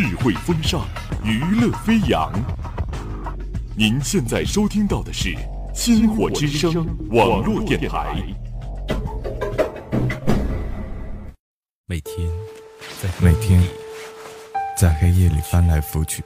[0.00, 0.82] 智慧风尚，
[1.24, 2.32] 娱乐飞扬。
[3.76, 5.30] 您现在收听到的是
[5.74, 6.72] 《星火之声》
[7.10, 8.14] 网络电台。
[11.86, 12.30] 每天
[13.02, 13.60] 在每天
[14.78, 16.22] 在黑夜里翻来覆去，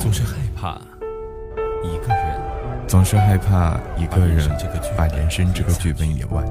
[0.00, 0.80] 总是害怕
[1.84, 2.40] 一个人
[2.88, 4.50] 总是害怕一个人
[4.96, 6.42] 把人生这个剧本演完，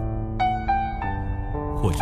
[1.76, 1.98] 或者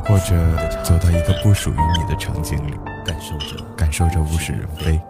[0.00, 5.00] 或者走到一个不属于你的场景里，感受着感受着物是人非，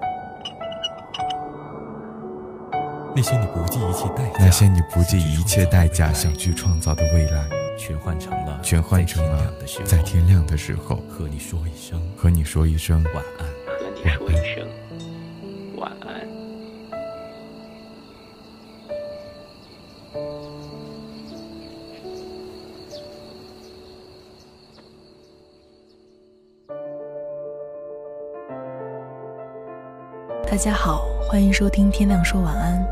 [3.15, 7.45] 那些你不计一切代价那些你不计一切代价想去创造的未来，
[7.79, 9.53] 全换成了全换成了
[9.85, 13.47] 在天亮的时候和你说一声和你说一声晚安。
[13.73, 14.69] 和你说一声
[15.77, 16.40] 晚安。
[30.51, 32.85] 大家好，欢迎收听《天亮说晚安》，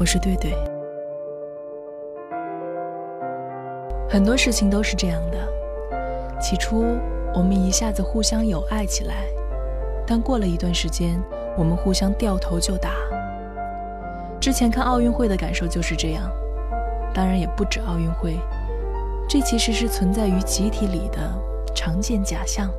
[0.00, 0.54] 我是对对。
[4.08, 5.36] 很多事情都是这样的，
[6.40, 6.96] 起初
[7.34, 9.26] 我们一下子互相有爱起来，
[10.06, 11.22] 但过了一段时间，
[11.54, 12.94] 我们互相掉头就打。
[14.40, 16.22] 之前看奥运会的感受就是这样，
[17.12, 18.38] 当然也不止奥运会，
[19.28, 21.18] 这其实是存在于集体里的
[21.74, 22.70] 常见假象。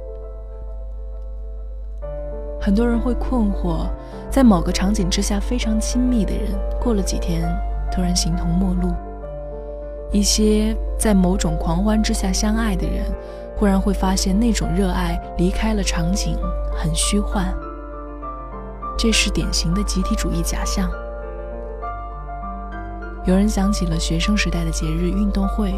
[2.64, 3.89] 很多人会困惑，
[4.31, 7.44] 在某个场景之下非常亲密的人，过了几天
[7.92, 8.94] 突然形同陌路；
[10.14, 13.03] 一些在某种狂欢之下相爱的人，
[13.58, 16.38] 忽然会发现那种热爱离开了场景，
[16.73, 17.53] 很虚幻。
[18.97, 20.89] 这是典型的集体主义假象。
[23.25, 25.73] 有人想起了学生时代的节日运动会，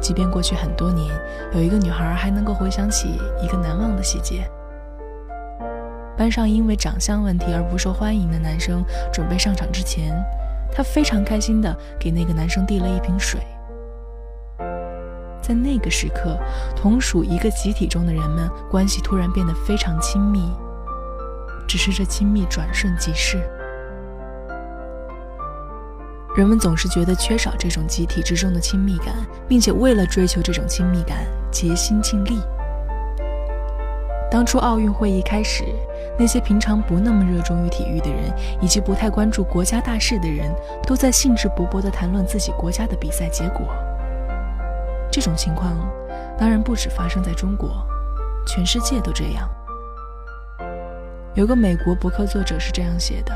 [0.00, 1.06] 即便过去很多年，
[1.52, 4.50] 有一个女孩还能够回想起一个难忘的细节。
[6.20, 10.14] 班上因为长相问题而不受欢迎的男生准备上场之前，
[10.70, 13.40] 他非常开心地给那个男生递了一瓶水。
[15.40, 16.38] 在那个时刻，
[16.76, 20.52] 同属一个集体中的人们关系突然变得非常亲密，
[21.66, 23.38] 只是这亲密转瞬即逝。
[26.36, 29.14] 人们总是觉得缺少这种集体之中的亲密感，
[29.48, 32.38] 并且为了追求这种亲密感，竭心尽力。
[34.30, 35.64] 当初奥运会一开始，
[36.20, 40.54] 那些平常不那么热衷于体育的人，以及不太关注国家大事的人，
[40.86, 43.66] 都在兴致勃勃地谈论自己国家的比赛结果。
[45.10, 45.74] 这种情况
[46.38, 47.86] 当然不止发生在中国，
[48.46, 49.48] 全世界都这样。
[51.32, 53.32] 有个美国博客作者是这样写的：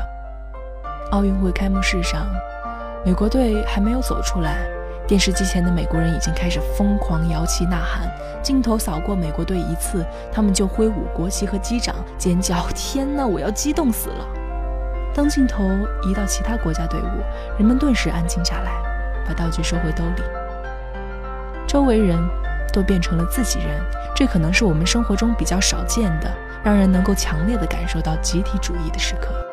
[1.09, 2.27] 奥运会开幕式上，
[3.03, 4.74] 美国队还没有走出来。
[5.07, 8.09] 电视机前的美国人已经开始疯狂摇旗呐喊，
[8.41, 14.25] 镜头扫过美国队一次，他们就挥舞国旗和击掌，尖叫：“天哪，我要激动死了！”
[15.13, 15.63] 当镜头
[16.09, 17.05] 移到其他国家队伍，
[17.59, 18.71] 人们顿时安静下来，
[19.27, 20.23] 把道具收回兜里。
[21.67, 22.17] 周围人
[22.73, 23.79] 都变成了自己人，
[24.15, 26.31] 这可能是我们生活中比较少见的，
[26.63, 29.44] 让人能够强烈的感受到集体主义的时刻。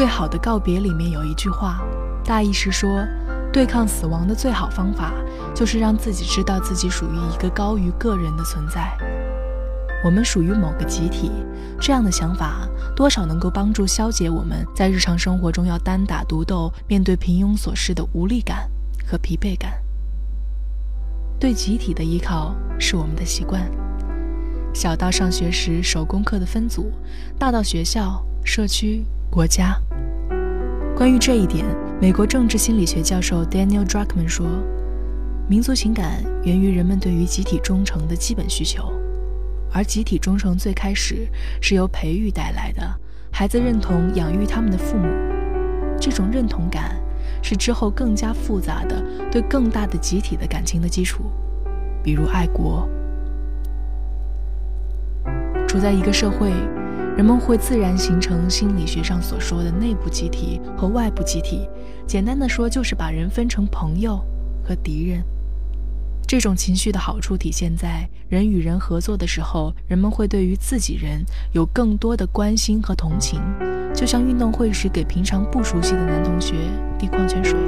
[0.00, 1.78] 最好的告别里面有一句话，
[2.24, 3.06] 大意是说，
[3.52, 5.12] 对抗死亡的最好方法
[5.54, 8.96] 就是让自己知道自己属于一个高于个人的存在。
[10.02, 11.30] 我们属于某个集体，
[11.78, 12.66] 这样的想法
[12.96, 18.70] 多少能够帮助消解我们在日常生活中要单打独斗、面对平庸琐事的无力感
[19.06, 19.74] 和疲惫感。
[21.38, 23.70] 对集体的依靠是我们的习惯，
[24.72, 26.90] 小到上学时手工课的分组，
[27.38, 29.04] 大到学校、社区。
[29.30, 29.80] 国家。
[30.96, 31.64] 关于这一点，
[32.00, 34.44] 美国政治心理学教授 Daniel Druckman 说
[35.48, 38.92] ：“民族情感源于人们对于集体忠诚的基本需求，
[39.72, 41.28] 而集体忠诚最开始
[41.62, 42.82] 是由培育带来的。
[43.30, 45.06] 孩子认同养育他们的父母，
[46.00, 47.00] 这种认同感
[47.40, 49.00] 是之后更加复杂的
[49.30, 51.22] 对更大的集体的感情的基础，
[52.02, 52.88] 比如爱国。
[55.68, 56.52] 处在一个社会。”
[57.16, 61.68] 人们会自然形成心理学上所说的内部集体和外部集体。
[62.06, 64.18] 简单的说，就是把人分成朋友
[64.64, 65.22] 和敌人。
[66.26, 73.40] 这种情绪的好处体现在人与人合作的时候，人们会对于自己人有更多的关心和同情，
[73.92, 76.54] 就像运动会时给平常不熟悉的男同学
[76.98, 77.58] 递矿泉水。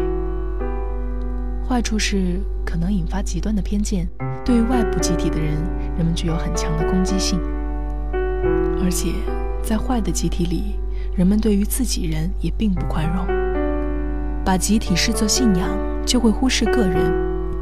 [1.69, 4.09] 坏处是可能引发极端的偏见，
[4.45, 5.55] 对于外部集体的人，
[5.97, 7.41] 人们具有很强的攻击性，
[8.83, 9.13] 而且。
[9.65, 10.75] 在坏的集体里，
[11.15, 13.25] 人们对于自己人也并不宽容。
[14.45, 15.69] 把集体视作信仰，
[16.05, 17.13] 就会忽视个人，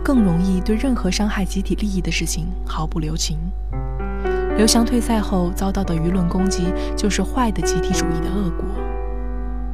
[0.02, 3.36] 更容易对任何伤害集体利益的事情毫不留情。
[4.56, 8.64] 刘翔退赛后遭到的舆论攻击，就是坏的集体主义的恶果。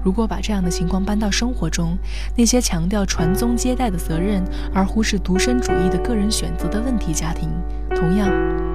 [0.03, 1.97] 如果把这样的情况搬到生活中，
[2.37, 4.43] 那些强调传宗接代的责任
[4.75, 7.49] 而忽视独身主义的个人选择的问题家庭，
[7.95, 8.29] 同样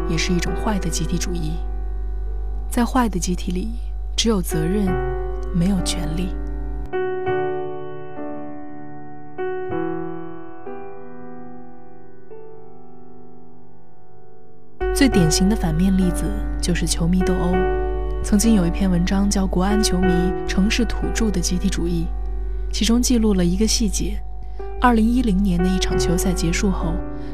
[0.09, 1.57] 也是一种坏的集体主义。
[2.71, 3.67] 在坏的集体里，
[4.15, 4.87] 只有责任，
[5.53, 6.29] 没有权利。
[14.95, 16.23] 最典型的反面例子
[16.61, 17.51] 就是球迷斗殴。
[18.23, 20.07] 曾经有一篇文章叫《国安球迷
[20.47, 22.05] 城市土著的集体主义》，
[22.73, 24.17] 其中记录了一个细节：
[24.79, 26.93] 二零一零年的一场球赛结束后，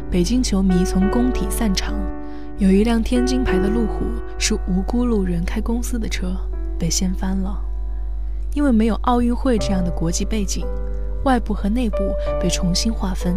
[0.09, 1.93] 北京球迷从工体散场，
[2.59, 4.05] 有一辆天津牌的路虎
[4.39, 6.35] 是无辜路人开公司的车，
[6.79, 7.55] 被掀翻了。
[8.55, 10.65] 因为没有奥运会这样的国际背景，
[11.23, 11.97] 外部和内部
[12.41, 13.35] 被重新划分，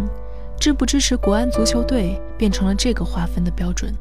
[0.59, 3.93] 支不支持国安足球队变成了这个划分的标准。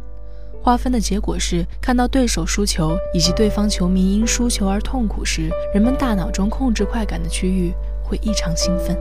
[0.63, 8.97] 划分的结果是，看到对手输球以及对方球迷因输球而痛苦时，人们大脑中控制快感的区域会异常兴奋。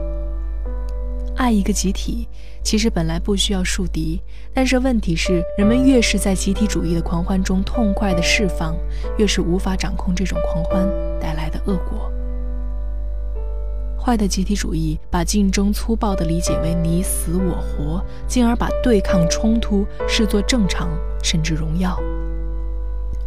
[1.40, 2.28] 爱一个集体，
[2.62, 4.20] 其实本来不需要树敌，
[4.52, 8.76] 但是问题是，人们越是在集体主义的狂欢中痛快的释放，
[9.16, 10.86] 越是无法掌控这种狂欢
[11.18, 12.12] 带来的恶果。
[13.98, 20.90] 坏的集体主义把竞争粗暴地理解为你死我活，进而把对抗冲突视作正常
[21.22, 21.98] 甚至荣耀。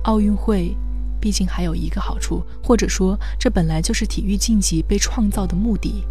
[0.03, 0.77] 奥运会
[1.19, 6.03] 毕竟还有一个好处，或者说这本来就是体育竞技被创造的目的：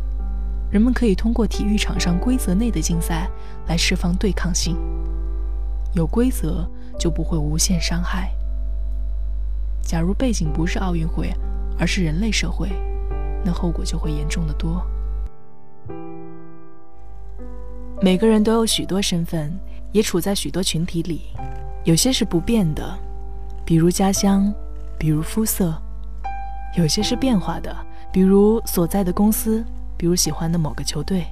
[0.72, 3.28] 人们可以通过体育场上规则内的竞赛
[3.68, 4.74] 来释放对抗性。
[5.92, 6.66] 有规则
[6.98, 8.32] 就不会无限伤害。
[9.82, 11.30] 假如背景不是奥运会，
[11.78, 12.70] 而是人类社会。
[13.44, 14.82] 那后果就会严重的多。
[18.00, 19.52] 每个人都有许多身份，
[19.92, 21.22] 也处在许多群体里，
[21.84, 22.98] 有些是不变的，
[23.66, 24.50] 比如家乡，
[24.96, 25.70] 比如肤色；
[26.78, 27.76] 有些是变化的，
[28.10, 29.62] 比如所在的公司，
[30.02, 31.24] 比如喜欢的某个球队。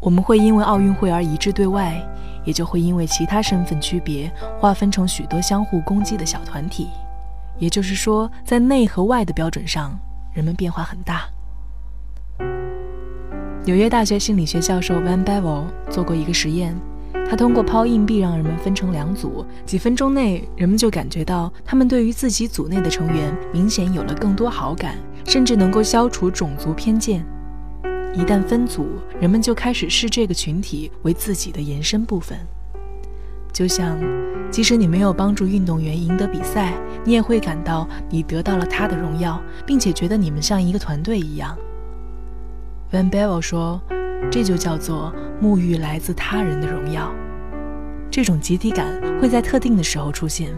[0.00, 2.00] 我们会因为奥运会而一致对外，
[2.44, 6.86] 也就会因为其他身份区别划分成许多相互攻击的小团体。
[7.58, 9.98] 也就是说，在内和外的标准上。
[10.32, 11.24] 人们变化很大。
[13.64, 16.72] 纽约大学心理学教授 Van Bevel 做过一个实验，
[17.28, 27.26] 他通过抛硬币让人们分成两组，几分钟内人们就感觉到他们对于自己组内的成员明显有了更多好感，甚至能够消除种族偏见。
[28.16, 28.88] 一旦分组，
[29.20, 32.38] 人们就开始视这个群体为自己的延伸部分。
[33.52, 33.98] 就像，
[34.50, 36.72] 即使你没有帮助运动员赢得比赛，
[37.04, 41.56] 你也会感到你得到了他的荣耀，并且觉得你们像一个团队一样。
[42.90, 43.80] Van Bevel 说
[44.32, 47.14] ：“这就叫做沐浴来自他人的荣耀。
[48.10, 50.50] 这种集体感会在特定的时候出现，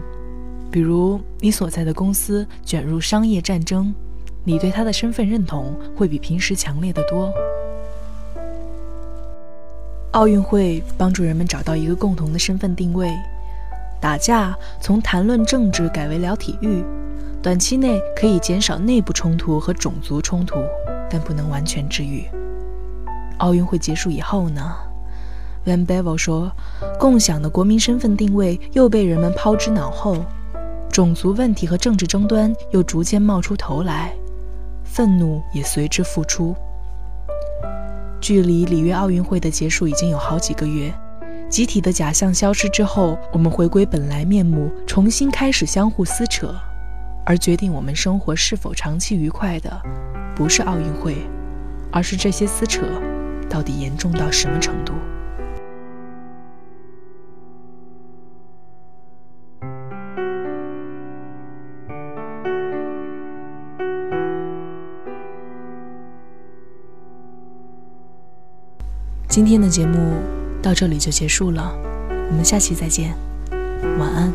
[0.71, 3.93] 比如你所在的公司卷入商业战争，
[4.45, 7.29] 你对他的身份认同会比平时强烈的多。”
[10.11, 13.11] 奥运会帮助人们找到一个共同的身份定位。
[14.01, 16.83] 打架从谈论政治改为聊体育，
[17.43, 20.55] 短期内可以减少内部冲突和种族冲突，
[21.09, 22.25] 但不能完全治愈。
[23.37, 24.73] 奥运会结束以后呢
[25.65, 26.51] ？Van Bevel 说，
[26.97, 30.25] 共享的国民身份定位又被人们抛之脑后，
[30.89, 34.11] 种族问题和政治争端又逐渐冒出头来，
[34.83, 36.55] 愤怒也随之复出。
[38.21, 40.93] 距离里约奥运会的结束已经有好几个月，
[41.49, 46.53] 集体的假象消失之后，我们回归本来面目，重新开始相互撕扯，
[47.25, 49.81] 而决定我们生活是否长期愉快的，
[50.35, 51.15] 不是奥运会，
[51.91, 52.81] 而是这些撕扯
[53.49, 54.93] 到底严重到什么程度。
[69.29, 70.15] 今天的节目
[70.59, 71.71] 到这里就结束了，
[72.31, 73.15] 我们下期再见，
[73.99, 74.33] 晚安。